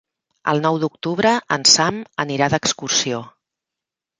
El 0.53 0.61
nou 0.63 0.77
d'octubre 0.83 1.35
en 1.57 1.67
Sam 1.73 1.99
anirà 2.25 2.51
d'excursió. 2.55 3.21